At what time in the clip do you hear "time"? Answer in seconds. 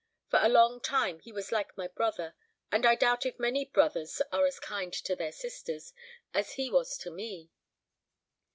0.81-1.19